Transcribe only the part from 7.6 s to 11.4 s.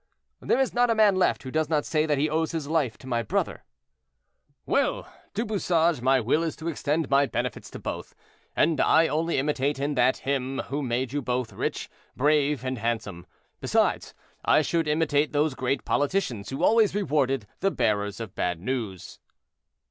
to both, and I only imitate in that Him who made you